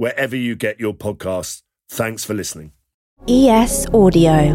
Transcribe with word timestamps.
wherever 0.00 0.34
you 0.34 0.56
get 0.56 0.80
your 0.80 0.94
podcasts. 0.94 1.60
Thanks 1.90 2.24
for 2.24 2.32
listening. 2.32 2.72
ES 3.28 3.86
Audio. 3.92 4.54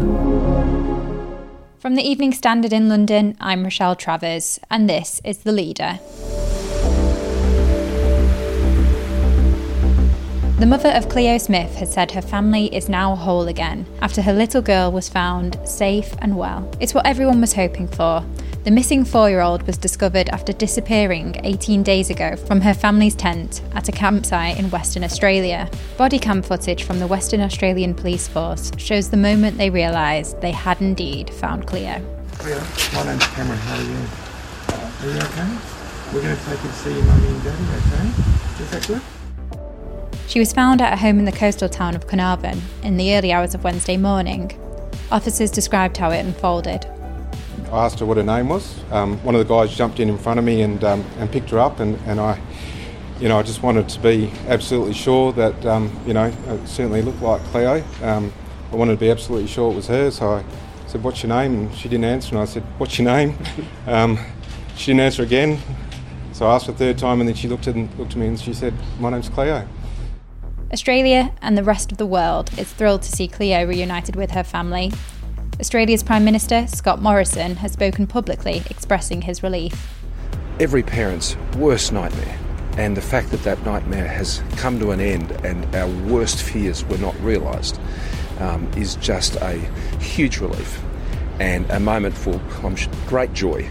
From 1.78 1.94
the 1.94 2.02
Evening 2.02 2.32
Standard 2.32 2.72
in 2.72 2.88
London, 2.88 3.36
I'm 3.38 3.62
Rochelle 3.62 3.94
Travers, 3.94 4.58
and 4.70 4.90
this 4.90 5.20
is 5.24 5.38
The 5.38 5.52
Leader. 5.52 6.00
The 10.58 10.66
mother 10.66 10.88
of 10.88 11.08
Cleo 11.08 11.38
Smith 11.38 11.76
has 11.76 11.92
said 11.92 12.10
her 12.10 12.22
family 12.22 12.74
is 12.74 12.88
now 12.88 13.14
whole 13.14 13.46
again 13.46 13.86
after 14.02 14.22
her 14.22 14.32
little 14.32 14.62
girl 14.62 14.90
was 14.90 15.08
found 15.08 15.60
safe 15.64 16.12
and 16.18 16.36
well. 16.36 16.68
It's 16.80 16.92
what 16.92 17.06
everyone 17.06 17.40
was 17.40 17.52
hoping 17.52 17.86
for. 17.86 18.24
The 18.66 18.72
missing 18.72 19.04
four 19.04 19.30
year 19.30 19.42
old 19.42 19.64
was 19.64 19.78
discovered 19.78 20.28
after 20.30 20.52
disappearing 20.52 21.36
18 21.44 21.84
days 21.84 22.10
ago 22.10 22.34
from 22.34 22.60
her 22.62 22.74
family's 22.74 23.14
tent 23.14 23.62
at 23.76 23.88
a 23.88 23.92
campsite 23.92 24.58
in 24.58 24.72
Western 24.72 25.04
Australia. 25.04 25.70
Body 25.96 26.18
cam 26.18 26.42
footage 26.42 26.82
from 26.82 26.98
the 26.98 27.06
Western 27.06 27.40
Australian 27.42 27.94
Police 27.94 28.26
Force 28.26 28.72
shows 28.76 29.08
the 29.08 29.16
moment 29.16 29.56
they 29.56 29.70
realised 29.70 30.40
they 30.40 30.50
had 30.50 30.80
indeed 30.80 31.30
found 31.30 31.68
Cleo. 31.68 32.04
Cleo, 32.38 32.58
my 32.92 33.04
name's 33.04 33.24
Cameron. 33.28 33.56
How 33.56 33.76
are 33.76 33.82
you? 33.82 35.10
Are 35.10 35.14
you 35.14 35.20
okay? 35.20 35.58
We're 36.12 36.22
going 36.22 36.36
to 36.36 36.44
take 36.44 36.60
you 36.64 36.68
to 36.68 36.74
see 36.74 36.92
your 36.92 37.04
mummy 37.04 37.28
and 37.28 37.44
daddy, 37.44 37.62
okay? 37.62 38.64
Is 38.64 38.70
that 38.72 38.86
good? 38.88 40.20
She 40.26 40.40
was 40.40 40.52
found 40.52 40.82
at 40.82 40.92
a 40.92 40.96
home 40.96 41.20
in 41.20 41.24
the 41.24 41.30
coastal 41.30 41.68
town 41.68 41.94
of 41.94 42.08
Carnarvon 42.08 42.60
in 42.82 42.96
the 42.96 43.14
early 43.14 43.32
hours 43.32 43.54
of 43.54 43.62
Wednesday 43.62 43.96
morning. 43.96 44.58
Officers 45.12 45.52
described 45.52 45.98
how 45.98 46.10
it 46.10 46.18
unfolded. 46.18 46.84
I 47.72 47.84
asked 47.84 47.98
her 48.00 48.06
what 48.06 48.16
her 48.16 48.22
name 48.22 48.48
was. 48.48 48.82
Um, 48.90 49.22
one 49.24 49.34
of 49.34 49.46
the 49.46 49.54
guys 49.54 49.74
jumped 49.74 50.00
in 50.00 50.08
in 50.08 50.18
front 50.18 50.38
of 50.38 50.44
me 50.44 50.62
and, 50.62 50.82
um, 50.84 51.04
and 51.18 51.30
picked 51.30 51.50
her 51.50 51.58
up, 51.58 51.80
and, 51.80 51.98
and 52.06 52.20
I, 52.20 52.40
you 53.20 53.28
know, 53.28 53.38
I 53.38 53.42
just 53.42 53.62
wanted 53.62 53.88
to 53.88 54.00
be 54.00 54.30
absolutely 54.46 54.94
sure 54.94 55.32
that, 55.32 55.66
um, 55.66 55.90
you 56.06 56.14
know, 56.14 56.26
it 56.26 56.68
certainly 56.68 57.02
looked 57.02 57.22
like 57.22 57.42
Cleo. 57.44 57.82
Um, 58.02 58.32
I 58.72 58.76
wanted 58.76 58.92
to 58.92 59.00
be 59.00 59.10
absolutely 59.10 59.48
sure 59.48 59.72
it 59.72 59.74
was 59.74 59.86
her, 59.88 60.10
so 60.10 60.34
I 60.34 60.44
said, 60.86 61.02
"What's 61.02 61.22
your 61.22 61.28
name?" 61.28 61.54
And 61.54 61.74
she 61.74 61.88
didn't 61.88 62.04
answer, 62.04 62.34
and 62.34 62.42
I 62.42 62.44
said, 62.44 62.62
"What's 62.78 62.98
your 62.98 63.06
name?" 63.06 63.38
Um, 63.86 64.18
she 64.76 64.86
didn't 64.90 65.00
answer 65.00 65.22
again, 65.22 65.58
so 66.32 66.46
I 66.46 66.56
asked 66.56 66.66
her 66.66 66.72
a 66.72 66.76
third 66.76 66.98
time, 66.98 67.20
and 67.20 67.28
then 67.28 67.36
she 67.36 67.48
looked 67.48 67.66
at, 67.66 67.76
looked 67.76 68.12
at 68.12 68.16
me 68.16 68.26
and 68.26 68.38
she 68.38 68.52
said, 68.52 68.74
"My 68.98 69.10
name's 69.10 69.28
Cleo." 69.28 69.66
Australia 70.72 71.32
and 71.40 71.56
the 71.56 71.62
rest 71.62 71.92
of 71.92 71.98
the 71.98 72.06
world 72.06 72.50
is 72.58 72.72
thrilled 72.72 73.02
to 73.02 73.12
see 73.12 73.28
Cleo 73.28 73.64
reunited 73.64 74.16
with 74.16 74.32
her 74.32 74.42
family. 74.42 74.92
Australia's 75.58 76.02
Prime 76.02 76.22
Minister, 76.22 76.66
Scott 76.66 77.00
Morrison, 77.00 77.56
has 77.56 77.72
spoken 77.72 78.06
publicly 78.06 78.62
expressing 78.68 79.22
his 79.22 79.42
relief. 79.42 79.90
Every 80.60 80.82
parent's 80.82 81.34
worst 81.56 81.94
nightmare, 81.94 82.38
and 82.76 82.94
the 82.94 83.00
fact 83.00 83.30
that 83.30 83.42
that 83.44 83.64
nightmare 83.64 84.06
has 84.06 84.42
come 84.56 84.78
to 84.80 84.90
an 84.90 85.00
end 85.00 85.30
and 85.46 85.74
our 85.74 85.88
worst 86.10 86.42
fears 86.42 86.84
were 86.84 86.98
not 86.98 87.18
realised, 87.22 87.80
um, 88.38 88.70
is 88.76 88.96
just 88.96 89.36
a 89.36 89.52
huge 89.98 90.40
relief 90.40 90.78
and 91.40 91.68
a 91.70 91.80
moment 91.80 92.14
for 92.14 92.38
great 93.06 93.32
joy. 93.32 93.66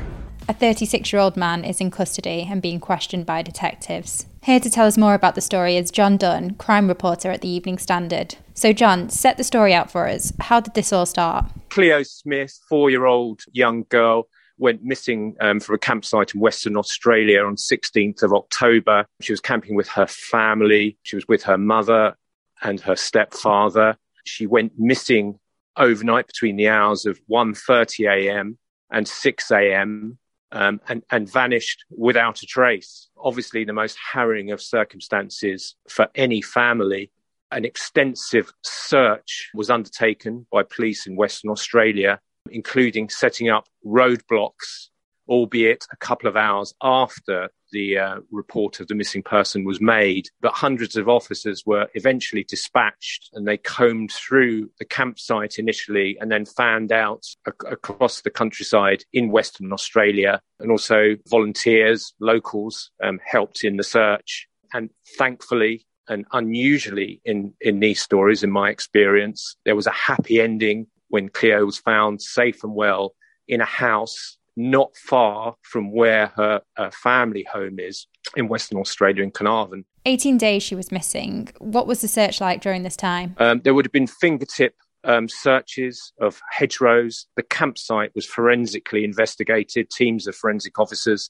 A 0.49 0.53
36 0.53 1.13
year 1.13 1.21
old 1.21 1.37
man 1.37 1.63
is 1.63 1.79
in 1.79 1.91
custody 1.91 2.47
and 2.49 2.63
being 2.63 2.79
questioned 2.79 3.27
by 3.27 3.43
detectives. 3.43 4.25
Here 4.45 4.59
to 4.59 4.69
tell 4.69 4.85
us 4.85 4.95
more 4.95 5.15
about 5.15 5.33
the 5.33 5.41
story 5.41 5.75
is 5.75 5.89
John 5.89 6.17
Dunne, 6.17 6.53
crime 6.53 6.87
reporter 6.87 7.31
at 7.31 7.41
the 7.41 7.49
Evening 7.49 7.79
Standard. 7.79 8.35
So, 8.53 8.73
John, 8.73 9.09
set 9.09 9.37
the 9.37 9.43
story 9.43 9.73
out 9.73 9.89
for 9.89 10.07
us. 10.07 10.33
How 10.39 10.59
did 10.59 10.75
this 10.75 10.93
all 10.93 11.07
start? 11.07 11.45
Cleo 11.71 12.03
Smith, 12.03 12.59
four 12.69 12.91
year 12.91 13.07
old 13.07 13.41
young 13.53 13.87
girl, 13.89 14.27
went 14.59 14.83
missing 14.83 15.35
um, 15.41 15.59
from 15.59 15.73
a 15.73 15.79
campsite 15.79 16.35
in 16.35 16.41
Western 16.41 16.77
Australia 16.77 17.43
on 17.43 17.55
16th 17.55 18.21
of 18.21 18.33
October. 18.33 19.07
She 19.19 19.33
was 19.33 19.41
camping 19.41 19.73
with 19.73 19.87
her 19.87 20.05
family. 20.05 20.95
She 21.01 21.15
was 21.15 21.27
with 21.27 21.41
her 21.41 21.57
mother 21.57 22.15
and 22.61 22.79
her 22.81 22.95
stepfather. 22.95 23.97
She 24.25 24.45
went 24.45 24.73
missing 24.77 25.39
overnight 25.75 26.27
between 26.27 26.55
the 26.55 26.67
hours 26.67 27.07
of 27.07 27.19
1.30 27.31 28.27
a.m. 28.27 28.59
and 28.91 29.07
6 29.07 29.49
a.m 29.49 30.19
um, 30.55 30.79
and, 30.87 31.03
and 31.11 31.31
vanished 31.31 31.83
without 31.89 32.41
a 32.41 32.45
trace. 32.45 33.09
Obviously, 33.17 33.65
the 33.65 33.73
most 33.73 33.97
harrowing 34.13 34.51
of 34.51 34.61
circumstances 34.61 35.75
for 35.89 36.07
any 36.15 36.41
family. 36.41 37.11
An 37.51 37.65
extensive 37.65 38.51
search 38.63 39.49
was 39.53 39.69
undertaken 39.69 40.47
by 40.51 40.63
police 40.63 41.05
in 41.05 41.15
Western 41.15 41.51
Australia, 41.51 42.19
including 42.49 43.09
setting 43.09 43.49
up 43.49 43.65
roadblocks, 43.85 44.89
albeit 45.27 45.85
a 45.91 45.97
couple 45.97 46.29
of 46.29 46.35
hours 46.35 46.73
after 46.81 47.49
the 47.71 47.97
uh, 47.97 48.19
report 48.31 48.79
of 48.79 48.87
the 48.87 48.95
missing 48.95 49.23
person 49.23 49.65
was 49.65 49.81
made. 49.81 50.29
But 50.41 50.53
hundreds 50.53 50.95
of 50.95 51.09
officers 51.09 51.63
were 51.65 51.87
eventually 51.93 52.43
dispatched 52.43 53.29
and 53.33 53.47
they 53.47 53.57
combed 53.57 54.11
through 54.11 54.69
the 54.79 54.85
campsite 54.85 55.59
initially 55.59 56.17
and 56.19 56.31
then 56.31 56.45
fanned 56.45 56.91
out 56.91 57.23
ac- 57.47 57.69
across 57.69 58.21
the 58.21 58.29
countryside 58.29 59.03
in 59.11 59.29
Western 59.29 59.73
Australia. 59.73 60.41
And 60.59 60.71
also 60.71 61.15
volunteers, 61.27 62.13
locals, 62.19 62.91
um, 63.03 63.19
helped 63.25 63.63
in 63.63 63.77
the 63.77 63.83
search. 63.83 64.47
And 64.73 64.89
thankfully, 65.17 65.85
and 66.07 66.25
unusually 66.31 67.19
in, 67.25 67.53
in 67.59 67.79
these 67.79 68.01
stories, 68.01 68.43
in 68.43 68.51
my 68.51 68.69
experience, 68.69 69.55
there 69.65 69.75
was 69.75 69.87
a 69.87 69.91
happy 69.91 70.39
ending 70.39 70.87
when 71.09 71.29
Cleo 71.29 71.65
was 71.65 71.77
found 71.77 72.21
safe 72.21 72.63
and 72.63 72.75
well 72.75 73.15
in 73.47 73.61
a 73.61 73.65
house 73.65 74.37
not 74.55 74.95
far 74.95 75.55
from 75.61 75.91
where 75.91 76.27
her 76.35 76.61
uh, 76.77 76.89
family 76.91 77.45
home 77.51 77.79
is 77.79 78.07
in 78.35 78.47
Western 78.47 78.77
Australia 78.79 79.23
in 79.23 79.31
Carnarvon. 79.31 79.85
18 80.05 80.37
days 80.37 80.63
she 80.63 80.75
was 80.75 80.91
missing. 80.91 81.49
What 81.59 81.87
was 81.87 82.01
the 82.01 82.07
search 82.07 82.39
like 82.39 82.61
during 82.61 82.83
this 82.83 82.95
time? 82.95 83.35
Um, 83.37 83.61
there 83.63 83.73
would 83.73 83.85
have 83.85 83.91
been 83.91 84.07
fingertip 84.07 84.75
um, 85.03 85.29
searches 85.29 86.13
of 86.19 86.41
hedgerows. 86.49 87.27
The 87.35 87.43
campsite 87.43 88.11
was 88.15 88.25
forensically 88.25 89.03
investigated. 89.03 89.89
Teams 89.89 90.27
of 90.27 90.35
forensic 90.35 90.79
officers 90.79 91.29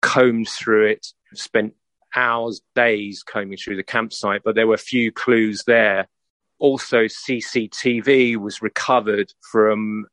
combed 0.00 0.48
through 0.48 0.86
it, 0.86 1.06
spent 1.34 1.74
hours, 2.14 2.60
days 2.74 3.22
combing 3.22 3.56
through 3.56 3.76
the 3.76 3.82
campsite, 3.82 4.42
but 4.44 4.54
there 4.54 4.66
were 4.66 4.76
few 4.76 5.12
clues 5.12 5.64
there. 5.66 6.08
Also, 6.58 7.04
CCTV 7.04 8.36
was 8.36 8.62
recovered 8.62 9.32
from 9.50 10.06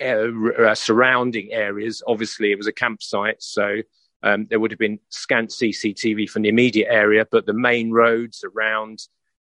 uh, 0.00 0.74
surrounding 0.74 1.52
areas. 1.52 2.02
Obviously, 2.06 2.52
it 2.52 2.58
was 2.58 2.66
a 2.66 2.72
campsite, 2.72 3.42
so 3.42 3.76
um, 4.22 4.46
there 4.48 4.58
would 4.60 4.70
have 4.70 4.78
been 4.78 4.98
scant 5.10 5.50
CCTV 5.50 6.28
from 6.28 6.42
the 6.42 6.48
immediate 6.48 6.88
area, 6.90 7.26
but 7.30 7.46
the 7.46 7.52
main 7.52 7.90
roads 7.90 8.44
around 8.44 9.00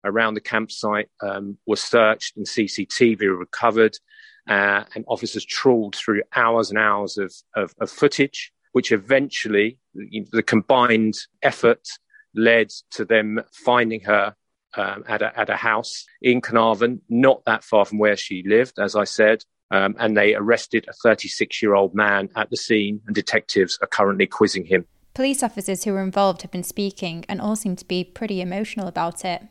around 0.04 0.34
the 0.34 0.40
campsite 0.40 1.08
um, 1.22 1.58
were 1.66 1.76
searched 1.76 2.36
and 2.36 2.46
CCTV 2.46 3.36
recovered, 3.36 3.96
uh, 4.48 4.84
and 4.94 5.04
officers 5.08 5.44
trawled 5.44 5.96
through 5.96 6.22
hours 6.34 6.70
and 6.70 6.78
hours 6.78 7.18
of, 7.18 7.34
of, 7.56 7.74
of 7.80 7.90
footage, 7.90 8.52
which 8.72 8.92
eventually 8.92 9.78
the 9.94 10.42
combined 10.42 11.14
effort 11.42 11.86
led 12.34 12.70
to 12.92 13.04
them 13.04 13.40
finding 13.52 14.00
her 14.02 14.34
um, 14.76 15.02
at, 15.08 15.22
a, 15.22 15.38
at 15.38 15.50
a 15.50 15.56
house 15.56 16.04
in 16.22 16.40
Carnarvon, 16.40 17.00
not 17.08 17.44
that 17.46 17.64
far 17.64 17.84
from 17.84 17.98
where 17.98 18.16
she 18.16 18.44
lived, 18.46 18.78
as 18.78 18.94
I 18.94 19.04
said, 19.04 19.42
um, 19.70 19.94
and 19.98 20.16
they 20.16 20.34
arrested 20.34 20.86
a 20.88 20.92
36 20.92 21.62
year 21.62 21.74
old 21.74 21.94
man 21.94 22.28
at 22.36 22.50
the 22.50 22.56
scene, 22.56 23.00
and 23.06 23.14
detectives 23.14 23.78
are 23.82 23.88
currently 23.88 24.26
quizzing 24.26 24.64
him. 24.64 24.86
Police 25.14 25.42
officers 25.42 25.84
who 25.84 25.92
were 25.92 26.02
involved 26.02 26.42
have 26.42 26.50
been 26.50 26.62
speaking 26.62 27.24
and 27.28 27.40
all 27.40 27.56
seem 27.56 27.76
to 27.76 27.84
be 27.84 28.04
pretty 28.04 28.40
emotional 28.40 28.86
about 28.86 29.24
it. 29.24 29.42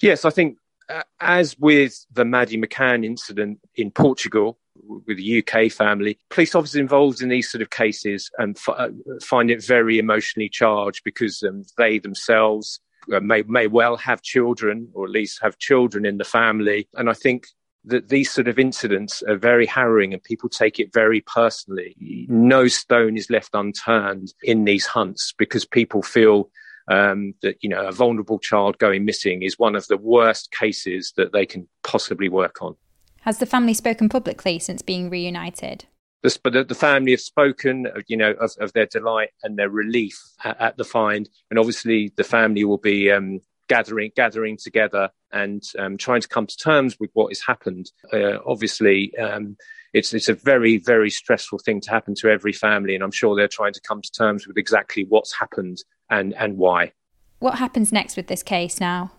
Yes, 0.00 0.24
I 0.24 0.30
think 0.30 0.58
uh, 0.88 1.02
as 1.20 1.58
with 1.58 2.04
the 2.12 2.24
Maddie 2.24 2.58
McCann 2.58 3.04
incident 3.04 3.60
in 3.76 3.90
Portugal 3.90 4.58
with 5.06 5.16
the 5.16 5.38
UK 5.42 5.70
family, 5.70 6.18
police 6.30 6.54
officers 6.54 6.76
involved 6.76 7.22
in 7.22 7.28
these 7.28 7.50
sort 7.50 7.62
of 7.62 7.70
cases 7.70 8.30
and 8.38 8.56
f- 8.56 8.74
uh, 8.76 8.88
find 9.22 9.50
it 9.50 9.64
very 9.64 9.98
emotionally 9.98 10.48
charged 10.48 11.02
because 11.04 11.42
um, 11.42 11.62
they 11.78 11.98
themselves 11.98 12.80
uh, 13.12 13.20
may 13.20 13.42
may 13.42 13.66
well 13.66 13.96
have 13.96 14.22
children 14.22 14.88
or 14.94 15.04
at 15.04 15.10
least 15.10 15.38
have 15.42 15.58
children 15.58 16.04
in 16.04 16.18
the 16.18 16.24
family, 16.24 16.88
and 16.94 17.08
I 17.08 17.14
think 17.14 17.46
that 17.86 18.08
these 18.08 18.30
sort 18.30 18.48
of 18.48 18.58
incidents 18.58 19.22
are 19.22 19.36
very 19.36 19.66
harrowing 19.66 20.12
and 20.12 20.22
people 20.22 20.48
take 20.48 20.80
it 20.80 20.92
very 20.92 21.20
personally. 21.20 21.94
No 22.28 22.66
stone 22.66 23.16
is 23.16 23.30
left 23.30 23.50
unturned 23.54 24.32
in 24.42 24.64
these 24.64 24.86
hunts 24.86 25.34
because 25.36 25.64
people 25.64 26.02
feel 26.02 26.50
um, 26.88 27.34
that 27.42 27.56
you 27.62 27.68
know 27.68 27.86
a 27.86 27.92
vulnerable 27.92 28.38
child 28.38 28.78
going 28.78 29.04
missing 29.04 29.42
is 29.42 29.58
one 29.58 29.74
of 29.74 29.86
the 29.88 29.96
worst 29.96 30.52
cases 30.52 31.12
that 31.16 31.32
they 31.32 31.46
can 31.46 31.66
possibly 31.82 32.28
work 32.28 32.62
on. 32.62 32.76
Has 33.22 33.38
the 33.38 33.46
family 33.46 33.74
spoken 33.74 34.08
publicly 34.08 34.58
since 34.58 34.82
being 34.82 35.08
reunited? 35.08 35.86
The, 36.22 36.38
but 36.42 36.68
the 36.68 36.74
family 36.74 37.12
have 37.12 37.20
spoken, 37.20 37.86
you 38.06 38.16
know, 38.16 38.32
of, 38.32 38.52
of 38.58 38.72
their 38.72 38.86
delight 38.86 39.30
and 39.42 39.58
their 39.58 39.68
relief 39.68 40.18
at, 40.42 40.60
at, 40.60 40.76
the 40.76 40.84
find, 40.84 41.28
and 41.50 41.58
obviously 41.58 42.12
the 42.16 42.24
family 42.24 42.64
will 42.64 42.78
be 42.78 43.10
um, 43.10 43.40
gathering 43.68 44.10
gathering 44.14 44.56
together 44.56 45.10
and 45.32 45.62
um, 45.78 45.96
trying 45.96 46.20
to 46.20 46.28
come 46.28 46.46
to 46.46 46.56
terms 46.56 46.96
with 47.00 47.10
what 47.14 47.30
has 47.30 47.40
happened. 47.40 47.90
Uh, 48.12 48.38
obviously, 48.46 49.16
um, 49.18 49.56
it's 49.92 50.12
it's 50.14 50.28
a 50.28 50.34
very 50.34 50.78
very 50.78 51.10
stressful 51.10 51.58
thing 51.58 51.80
to 51.82 51.90
happen 51.90 52.14
to 52.16 52.28
every 52.28 52.52
family, 52.52 52.94
and 52.94 53.02
I'm 53.02 53.10
sure 53.10 53.36
they're 53.36 53.48
trying 53.48 53.72
to 53.74 53.80
come 53.80 54.02
to 54.02 54.10
terms 54.12 54.46
with 54.46 54.58
exactly 54.58 55.04
what's 55.08 55.34
happened 55.34 55.78
and 56.10 56.34
and 56.34 56.56
why. 56.56 56.92
What 57.38 57.58
happens 57.58 57.92
next 57.92 58.16
with 58.16 58.28
this 58.28 58.42
case 58.42 58.80
now? 58.80 59.10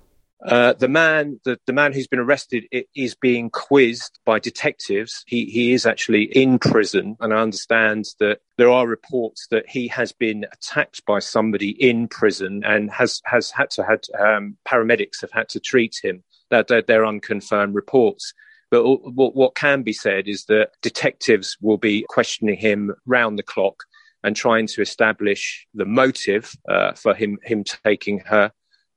Uh, 0.46 0.74
the 0.74 0.88
man, 0.88 1.40
the, 1.44 1.60
the 1.66 1.74
man 1.74 1.92
who's 1.92 2.08
been 2.08 2.20
arrested 2.20 2.66
is 2.96 3.16
being 3.16 3.50
quizzed 3.50 4.20
by 4.26 4.38
detectives. 4.38 5.24
He 5.26 5.46
he 5.46 5.74
is 5.74 5.86
actually 5.86 6.24
in 6.24 6.60
prison, 6.60 7.18
and 7.20 7.34
I 7.34 7.42
understand 7.42 8.06
that 8.20 8.40
there 8.58 8.70
are 8.70 8.88
reports 8.88 9.48
that 9.50 9.68
he 9.68 9.88
has 9.88 10.12
been 10.12 10.46
attacked 10.54 11.04
by 11.06 11.20
somebody 11.20 11.70
in 11.70 12.08
prison 12.08 12.62
and 12.64 12.92
has 12.92 13.22
has 13.26 13.50
had 13.50 13.72
to 13.72 13.84
had 13.84 14.06
um, 14.20 14.58
paramedics 14.68 15.22
have 15.22 15.32
had 15.32 15.50
to 15.50 15.60
treat 15.60 15.96
him. 16.04 16.24
That 16.52 16.68
they're, 16.68 16.84
they're 16.84 17.06
unconfirmed 17.06 17.74
reports. 17.74 18.34
But 18.70 18.84
what, 18.84 19.36
what 19.36 19.56
can 19.56 19.82
be 19.82 19.94
said 19.94 20.28
is 20.28 20.46
that 20.46 20.72
detectives 20.82 21.58
will 21.60 21.78
be 21.78 22.06
questioning 22.10 22.58
him 22.58 22.94
round 23.06 23.40
the 23.40 23.44
clock 23.44 23.84
and 24.24 24.36
trying 24.36 24.68
to 24.68 24.82
establish 24.82 25.66
the 25.74 25.86
motive 25.86 26.52
uh, 26.70 26.94
for 26.94 27.16
him 27.16 27.40
him 27.44 27.64
taking 27.64 28.20
her 28.20 28.52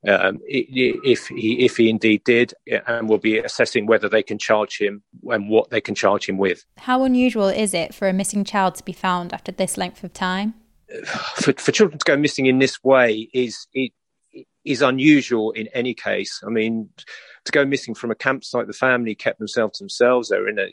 um, 0.07 0.39
if 0.45 1.27
he 1.27 1.65
if 1.65 1.77
he 1.77 1.89
indeed 1.89 2.23
did, 2.23 2.53
and 2.87 3.09
we'll 3.09 3.17
be 3.17 3.39
assessing 3.39 3.85
whether 3.85 4.07
they 4.07 4.23
can 4.23 4.37
charge 4.37 4.77
him 4.77 5.03
and 5.29 5.49
what 5.49 5.69
they 5.69 5.81
can 5.81 5.95
charge 5.95 6.27
him 6.27 6.37
with. 6.37 6.63
How 6.77 7.03
unusual 7.03 7.47
is 7.47 7.73
it 7.73 7.93
for 7.93 8.07
a 8.07 8.13
missing 8.13 8.43
child 8.43 8.75
to 8.75 8.85
be 8.85 8.93
found 8.93 9.33
after 9.33 9.51
this 9.51 9.77
length 9.77 10.03
of 10.03 10.13
time? 10.13 10.53
For, 11.35 11.53
for 11.53 11.71
children 11.71 11.99
to 11.99 12.03
go 12.03 12.17
missing 12.17 12.47
in 12.47 12.57
this 12.57 12.83
way 12.83 13.29
is 13.31 13.67
it 13.73 13.91
is 14.65 14.81
unusual 14.81 15.51
in 15.51 15.67
any 15.73 15.93
case. 15.93 16.41
I 16.45 16.49
mean, 16.49 16.89
to 17.45 17.51
go 17.51 17.65
missing 17.65 17.93
from 17.93 18.11
a 18.11 18.15
campsite, 18.15 18.67
the 18.67 18.73
family 18.73 19.15
kept 19.15 19.39
themselves 19.39 19.77
to 19.77 19.83
themselves. 19.83 20.29
They're 20.29 20.47
in 20.47 20.59
a 20.59 20.71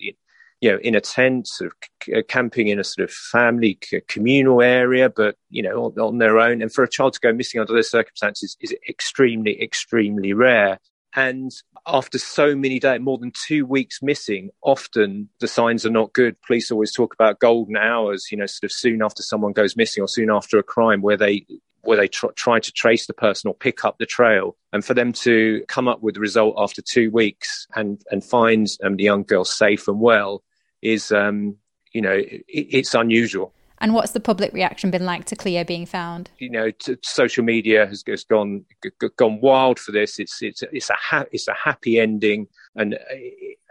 you 0.61 0.73
know, 0.73 0.79
in 0.79 0.95
a 0.95 1.01
tent, 1.01 1.47
sort 1.47 1.73
of 2.09 2.27
camping 2.29 2.69
in 2.69 2.79
a 2.79 2.85
sort 2.85 3.09
of 3.09 3.15
family 3.15 3.79
communal 4.09 4.63
area, 4.63 5.11
but 5.11 5.37
you 5.51 5.63
know, 5.63 5.85
on, 5.85 5.99
on, 5.99 6.19
their 6.19 6.39
own. 6.39 6.63
And 6.63 6.73
for 6.73 6.83
a 6.83 6.89
child 6.89 7.13
to 7.15 7.21
go 7.21 7.33
missing 7.33 7.61
under 7.61 7.73
those 7.73 7.91
circumstances 7.91 8.57
is 8.61 8.75
extremely, 8.89 9.61
extremely 9.63 10.33
rare. 10.33 10.79
And 11.15 11.51
after 11.87 12.19
so 12.19 12.55
many 12.55 12.79
days, 12.79 13.01
more 13.01 13.17
than 13.17 13.33
two 13.47 13.65
weeks 13.65 14.01
missing, 14.03 14.51
often 14.63 15.29
the 15.41 15.49
signs 15.49 15.87
are 15.87 15.91
not 15.91 16.13
good. 16.13 16.41
Police 16.43 16.71
always 16.71 16.93
talk 16.93 17.15
about 17.15 17.41
golden 17.41 17.77
hours, 17.77 18.29
you 18.31 18.37
know, 18.37 18.47
sort 18.47 18.65
of 18.65 18.73
soon 18.73 19.03
after 19.03 19.23
someone 19.23 19.53
goes 19.53 19.77
missing 19.77 20.03
or 20.03 20.09
soon 20.09 20.31
after 20.31 20.59
a 20.59 20.63
crime 20.63 21.01
where 21.01 21.17
they 21.17 21.47
where 21.87 21.97
they 21.97 22.09
tr- 22.09 22.27
try 22.35 22.61
to 22.61 22.73
trace 22.73 23.07
the 23.07 23.15
person 23.15 23.49
or 23.49 23.55
pick 23.55 23.85
up 23.85 23.97
the 23.99 24.07
trail. 24.07 24.57
And 24.73 24.85
for 24.85 24.95
them 24.95 25.13
to 25.13 25.65
come 25.69 25.89
up 25.89 26.03
with 26.03 26.15
the 26.15 26.21
result 26.21 26.55
after 26.59 26.83
two 26.83 27.11
weeks 27.11 27.67
and, 27.75 28.01
and 28.11 28.25
find 28.25 28.67
um, 28.83 28.97
the 28.97 29.05
young 29.05 29.23
girl 29.23 29.45
safe 29.45 29.89
and 29.89 30.01
well 30.01 30.43
is, 30.83 31.13
um, 31.13 31.57
you 31.93 32.01
know, 32.01 32.13
it, 32.15 32.45
it's 32.49 32.95
unusual. 32.95 33.53
And 33.79 33.93
what's 33.95 34.13
the 34.13 34.21
public 34.21 34.53
reaction 34.53 34.91
been 34.91 35.05
like 35.05 35.25
to 35.27 35.37
Cleo 35.37 35.65
being 35.65 35.87
found? 35.87 36.31
You 36.39 36.51
know, 36.51 36.71
t- 36.71 36.97
social 37.03 37.45
media 37.45 37.87
has, 37.87 38.03
has 38.07 38.25
gone 38.25 38.65
g- 38.83 39.09
gone 39.17 39.41
wild 39.41 39.79
for 39.79 39.93
this. 39.93 40.19
It's 40.19 40.43
it's 40.43 40.63
it's 40.73 40.91
a 40.91 40.95
ha- 40.95 41.27
it's 41.33 41.49
a 41.49 41.55
happy 41.55 41.99
ending, 42.01 42.49
and 42.75 42.99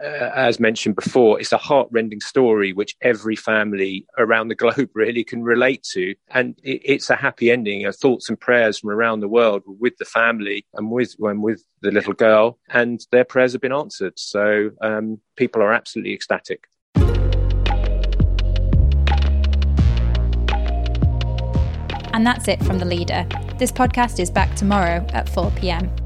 uh, 0.00 0.06
as 0.34 0.60
mentioned 0.60 0.94
before, 0.94 1.40
it's 1.40 1.52
a 1.52 1.58
heartrending 1.58 2.20
story 2.20 2.72
which 2.72 2.96
every 3.00 3.36
family 3.36 4.06
around 4.18 4.48
the 4.48 4.54
globe 4.54 4.90
really 4.94 5.24
can 5.24 5.42
relate 5.42 5.82
to. 5.92 6.14
And 6.30 6.58
it, 6.62 6.82
it's 6.84 7.10
a 7.10 7.16
happy 7.16 7.50
ending. 7.50 7.82
Know, 7.82 7.92
thoughts 7.92 8.28
and 8.28 8.38
prayers 8.38 8.78
from 8.78 8.90
around 8.90 9.20
the 9.20 9.28
world 9.28 9.62
with 9.66 9.96
the 9.98 10.04
family 10.04 10.66
and 10.74 10.90
with 10.90 11.14
and 11.20 11.42
with 11.42 11.64
the 11.80 11.90
little 11.90 12.14
girl, 12.14 12.58
and 12.68 13.04
their 13.10 13.24
prayers 13.24 13.52
have 13.52 13.60
been 13.60 13.72
answered. 13.72 14.18
So 14.18 14.70
um, 14.80 15.20
people 15.36 15.62
are 15.62 15.72
absolutely 15.72 16.14
ecstatic. 16.14 16.68
And 22.16 22.26
that's 22.26 22.48
it 22.48 22.64
from 22.64 22.78
The 22.78 22.86
Leader. 22.86 23.26
This 23.58 23.70
podcast 23.70 24.20
is 24.20 24.30
back 24.30 24.54
tomorrow 24.54 25.06
at 25.12 25.28
4 25.28 25.50
pm. 25.50 26.05